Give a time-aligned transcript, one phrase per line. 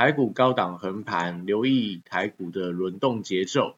[0.00, 3.76] 台股高档横盘，留意台股的轮动节奏。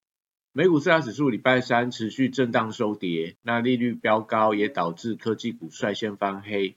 [0.53, 6.77] 美股四大指数礼拜三持续震荡收跌，那利率飙高也导致科技股率先翻黑。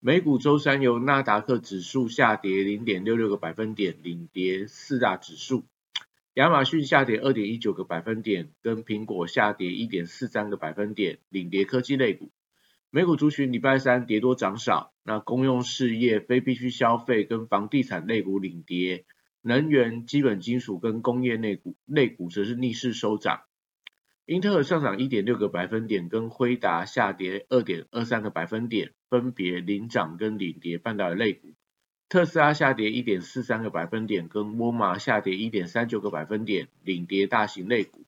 [0.00, 5.64] 美股周三由纳达克指数下跌零点六六个百分点领跌四大指数，
[6.32, 12.30] 亚马逊下跌二点一九个百分点，跟苹果下跌一点四三个百分点领跌科技类股。
[12.90, 19.04] 美股族群礼拜三跌多涨少，那公用事业、非必需消费跟房地产类股领跌，
[19.42, 23.42] 能源、基本金属跟工业类股类股则是逆势收涨。
[24.24, 31.48] 英特尔上涨一点六个百分点，跟辉达下跌二点二三个百分点，分别领涨跟领跌半导体类股。
[32.08, 38.06] 特斯拉下跌一点四三个百分点，跟沃尔玛下跌一点三九个百分点，领跌大型类股。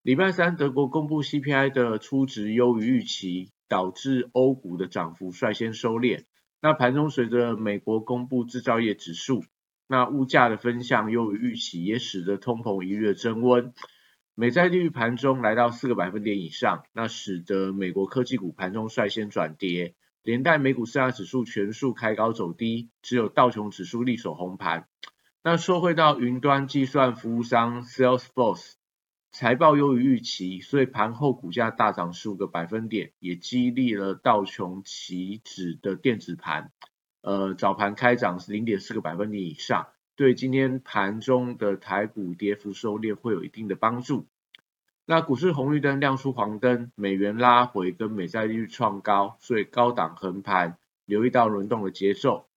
[0.00, 3.50] 礼拜三德国公布 CPI 的初值优于预期。
[3.68, 6.24] 导致欧股的涨幅率先收敛。
[6.60, 9.44] 那盘中随着美国公布制造业指数，
[9.86, 13.72] 那物价的分项优于预期，也使得通膨一日增温。
[14.34, 24.88] 美债利率盘中来到四个百分点以上，那使得美国科技股盘中率先转跌，连带美股四大指数全数开高走低，只有道琼指数力守红盘。
[25.42, 28.72] 那说回到云端计算服务商 Salesforce。
[29.38, 36.72] 财报优于预期，所以盘后股价大涨十五个百分点，也激励了道琼期指的电子盘，
[37.20, 44.26] 呃早盘开涨是零点四个百分点以上，对今天盘中的台股跌幅收敛会有一定的帮助。
[45.04, 52.48] 那股市红绿灯亮出黄灯，美元拉回跟美债利率创高，所以高档横盘，留意到轮动的节奏。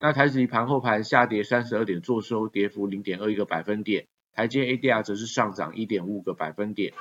[0.00, 4.08] 那台指盘后盘下跌三十二点，做收跌幅零点二一个百分点。
[4.34, 6.92] 台阶 ADR 则是上涨一点五个百分点。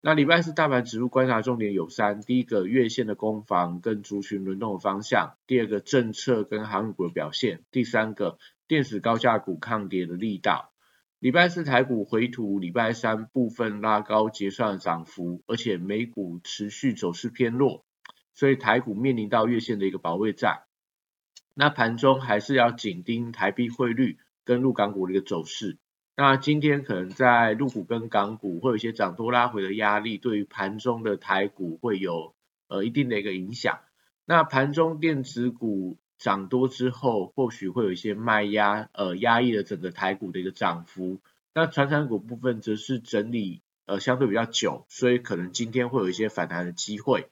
[0.00, 10.72] 那礼拜四大盘指数观察重点有三：第一个月线的攻防跟族群轮动的方向；第二个政策跟航股的表现；第三个电子高价股抗跌的力道。
[11.18, 17.84] 礼拜四台股回吐礼拜三部分拉高结算涨幅，而且美股持续走势偏弱，
[18.34, 20.62] 所以台股面临到月线的一个保卫战。
[21.54, 25.76] 那盘中还是要紧盯台币汇率跟入港股的一个走势。
[26.20, 32.34] 那今天可能在陆股跟港股会有一些涨多拉回的压力，对于盘中的台股会有
[32.66, 33.78] 呃一定的一个影响。
[34.24, 41.20] 那盘中电子股涨多之后，或许会有一些卖压，呃压抑了整个台股的一个涨幅。
[41.54, 47.28] 那传产股部分则是整理呃相对比较久，所以可能今天会有一些反弹的机会。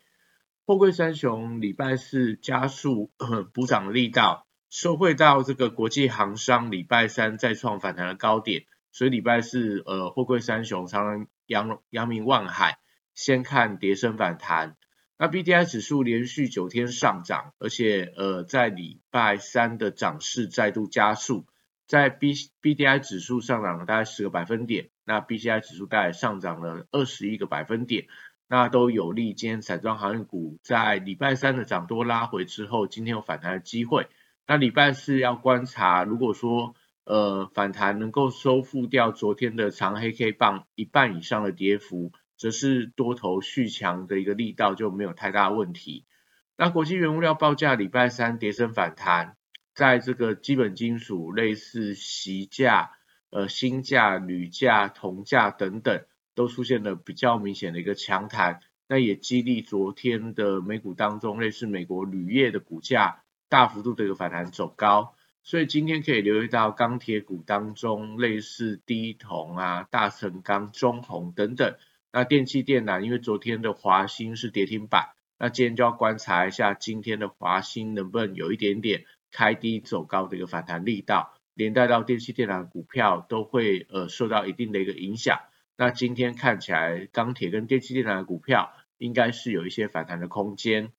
[0.65, 3.11] 货柜三雄礼拜四加速
[3.53, 8.65] 补涨力道，收惠到这个国际航商礼拜三再创反弹的高点。
[8.97, 12.79] 所以礼拜四，呃，货柜三雄常常扬扬名万海，
[13.15, 14.75] 先看跌升反弹。
[15.19, 21.45] 那 B D I 指数连续九天上涨，而且呃，在礼拜三的涨势再度加速，
[21.87, 28.07] 在 B B D I 指数上涨了大概十个百分点，那 B C I 指数大概上涨了二十一个百分点，
[28.49, 34.09] 那都有利今天散装航运股在礼拜三的涨多拉回之后，今天有反弹的机会。
[34.47, 36.75] 那礼拜四要观察，如果说
[37.06, 46.05] 呃，反弹能够收复掉昨天的长黑 K 棒一半以上的跌幅，则是多头续强的一个力道就没有太大问题。
[46.56, 49.37] 那国际原物料报价礼拜三跌升反弹，
[49.72, 52.91] 在这个基本金属类似锡价、
[53.31, 58.59] 呃锌价、铝价、铜价等等，都出现了比较明显的一个强弹，
[58.89, 65.15] 那也激励昨天的美股当中类似美国铝业的股价大幅度的一个反弹走高。
[65.47, 71.77] 所以今天可以留意到钢铁股当中，类似低铜啊、大成钢、中红等等。
[72.10, 85.39] 那电气电缆，因为昨天的华兴是跌停板，那今天就要观察一下今天的华兴能不能有一点点开低走高的一个反弹力道，连带到电气电缆股票都会呃受到一定的一个影响。
[85.77, 90.91] 那今天看起来钢铁跟电气电缆股票应该是有一些反弹的空间。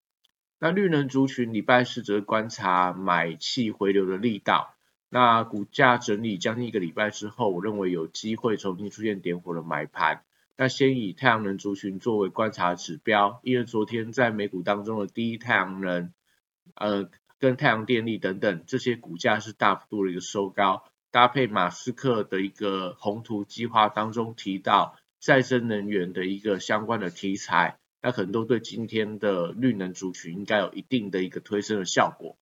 [0.60, 4.74] 那绿能族群礼拜四则观察买气回流的力道，
[5.08, 10.24] 那股价整理将近一个礼拜之后，我认为有机会重新出现点火的买盘。
[10.58, 16.12] 那先以太阳能族群作为观察指标，因为昨天在美股当中的第一太阳能，
[16.74, 17.08] 呃，
[17.38, 27.78] 跟太阳电力等等这些股价是大幅度的一个收高，搭配马斯克的一个宏图计划当中提到再生能源的一个相关的题材，
[28.08, 32.38] 那可能都对今天的绿能族群应该有一定的一个推升的效果。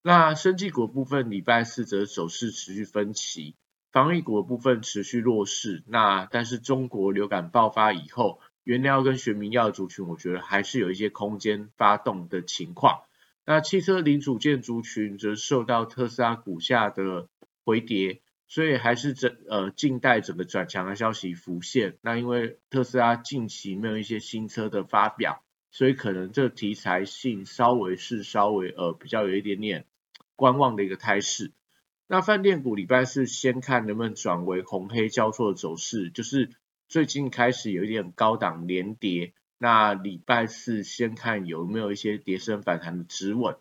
[0.00, 3.54] 那生技股部分，礼拜四则走势持续分歧，
[3.92, 5.84] 防疫股部分持续弱势。
[5.86, 13.02] 那但是中国流感爆发以后，原料跟学名药族群，我觉得还是有一些空间发动的情况。
[13.44, 17.28] 那汽车零组件族群则受到特斯拉股价的
[17.62, 21.96] 回跌，所以还是整呃近代整个转强的消息浮现。
[22.00, 29.84] 那因为特斯拉近期没有一些新车的发表，所以可能这题材性稍微是稍微呃比较有一点点。
[30.36, 31.50] 观望的一个态势。
[32.06, 36.50] 那饭店股礼拜四先看能不能转为红黑交错的走势，就是
[36.88, 39.32] 最近开始有一点高档连跌。
[39.58, 43.56] 那礼拜四先看有没有一些跌升反弹的止稳。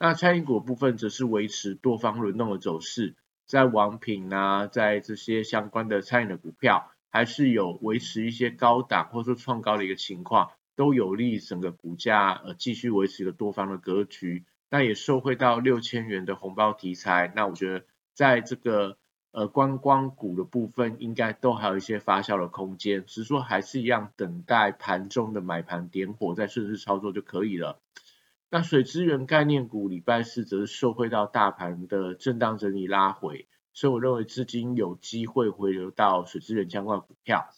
[0.00, 3.14] 那餐饮股部分则是维持多方轮动的走势，
[3.46, 14.44] 在王品啊，在这些相关的餐饮的股票，还是有维持一些高档或者说创高的一个情况，都有利整个股价呃继续维持一个多方的格局。
[14.68, 17.84] 那也受惠到六千元的红包题材，那我觉得
[18.14, 18.98] 在这个
[19.30, 27.78] 呃观光股的部分，应该都还有一些发酵的空间，只是说还是一样等待盘中的买盘点火，再顺势操作就可以了。
[28.56, 37.50] 那水资源概念股礼拜四则是受惠到大盘的震荡整理拉回，所以我认为资金有机会回流到水资源相关股票，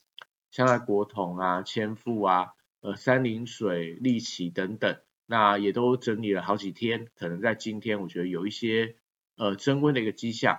[0.50, 2.48] 像在国统啊、千富啊、
[2.80, 4.98] 呃三林水、利奇等等。
[5.24, 8.96] 那也都整理了好几天，可能在今天我觉得有一些
[9.36, 10.58] 呃增温的一个迹象。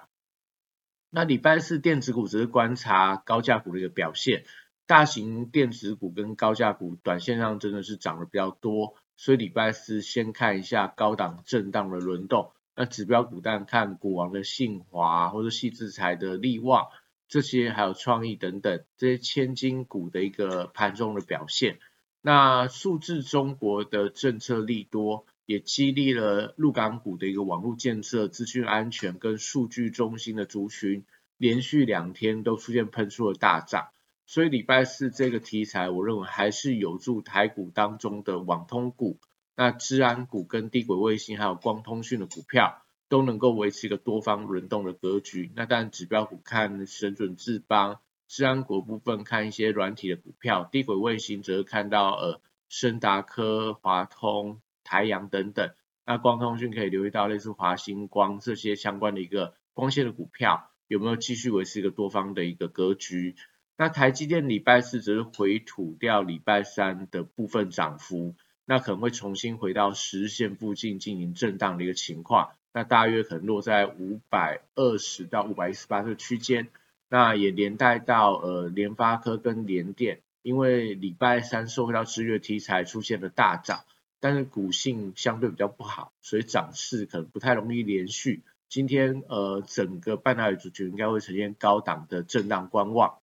[1.09, 4.45] 那礼拜四电子股只是观察高价股的一个表现，
[4.87, 12.53] 大型电子股跟高价股短线上真的是涨得比较多，所以礼拜四先看一下高档震荡的轮动。
[12.73, 16.87] 那指标股但看股王的信华或者细制材的利旺
[17.27, 21.79] 这些，还有创意等等这些千金股的一个盘中的表现。
[22.21, 31.03] 那数字中国的政策利多，也激励了陆港股的一个网络建设、资讯安全跟数据中心的族群，
[31.35, 33.89] 连续两天都出现喷出了大涨。
[34.29, 39.19] 所以礼拜四这个题材，我认为还是有助台股当中的网通股、
[39.55, 45.51] 那治安股跟低轨卫星还有光通讯的股票，都能够维持一个多方轮动的格局。
[45.55, 48.01] 那当然指标股看神准智邦。
[48.27, 55.71] 治安股部分看一些软体的股票，低轨卫星则是看到呃深达科、华通、台阳等等。
[56.05, 63.35] 那光通讯可以留意到类似华星光这些相关的一个光纤的股票，有没有继续维持一个多方的一个格局？
[63.81, 68.35] 那台积电礼拜四则是回吐掉礼拜三的部分涨幅，
[68.65, 76.67] 那可能会重新回到十日线附近进行震荡的一个情况，那大约可能落在五百二十到五百一十八这个区间。
[77.07, 83.85] 那也连带到呃联发科跟联电，因为礼拜三受惠到制约题材出现了大涨，
[84.19, 88.43] 但是股性相对比较不好，所以涨势可能不太容易连续。
[88.67, 93.19] 今天呃整个半导体族群应该会呈现高档的震荡观望。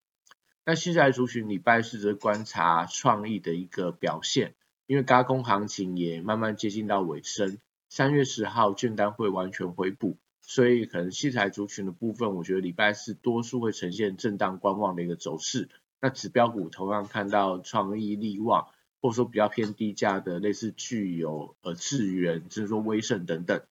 [0.69, 4.53] 那现在族群礼拜四则观察创意的一个表现，
[4.85, 10.17] 因为加工行情也慢慢接近到尾声，三月十号券单会完全回补。
[10.41, 15.69] 所以可能器材族群的部分，我觉得礼拜四多数会呈现震荡观望的一个走势。
[16.01, 18.67] 那指标股同样看到创意力旺，
[19.01, 23.61] 或者说比较偏低价的类似具有呃智源，就是说威盛等等。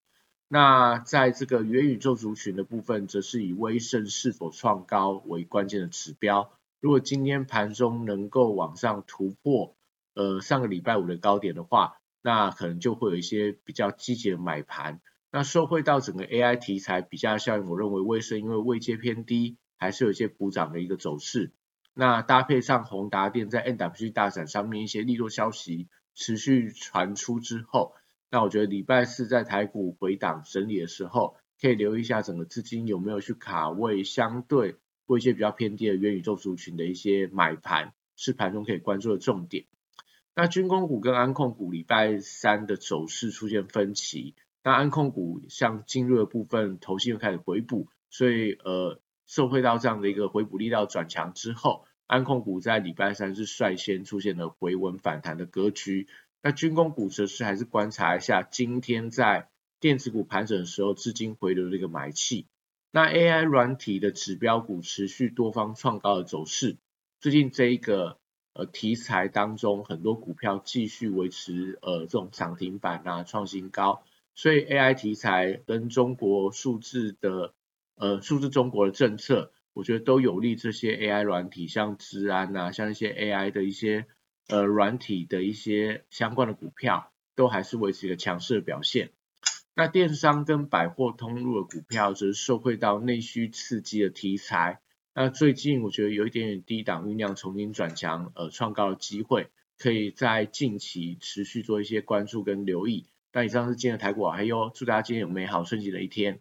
[0.48, 6.50] 那在这个元宇宙族群的部分，则是以威盛是否创高为关键的指标。
[6.80, 9.74] 如果今天盘中能够往上突破
[10.14, 15.00] 呃上个礼拜五的高点的话，那可能就会有一些比较积极的买盘。
[15.30, 21.52] 那受惠到整个 AI 题材比较效应，我认为威盛因为位阶偏低，还是有一些补涨的一个走势。
[21.92, 27.94] 那搭配上宏达电在 NWC 大展上面一些利多消息持续传出之后，
[28.30, 39.64] 那我觉得礼拜四在台股回档整理的时候，可以留意一下整个资金有没有去卡位相对或一些比较偏低的元宇宙族群的一些买盘，是盘中可以关注的重点。
[40.34, 44.34] 那军工股跟安控股礼拜三的走势出现分歧。
[44.62, 56.08] 那安控股像进入的部分，头信又开始回补，所以呃，受惠到这样的一个回补力道转强之后，安控股在礼拜三是率先出现了回稳反弹的格局。
[56.42, 59.48] 那军工股则是还是观察一下今天在
[59.80, 62.46] 电子股盘整的时候资金回流的一个买气。
[62.96, 66.78] 那 AI 软体的指标股持续多方创高的走势，
[67.20, 68.16] 最近这一个
[68.54, 74.02] 呃题材当中，很多股票继续维持呃这种涨停板啊创新高。
[74.34, 77.52] 所以 AI 题材跟中国数字的
[77.96, 84.06] 呃数字中国的政策，我觉得都有利这些 AI 软体，像治安啊，像一些 AI 的一些
[84.48, 89.10] 呃软体的一些相关的股票，都还是维持一个强势的表现。
[89.78, 94.80] 那电商跟百货通路的股票则是受惠到内需刺激的题材。
[95.14, 103.04] 那最近我觉得有一点点低档酝酿重新转强，呃，创高的机会，可以在近期持续做一些关注跟留意。
[103.34, 106.40] 那以上是今天的台股，还有祝大家今天有美好顺利的一天。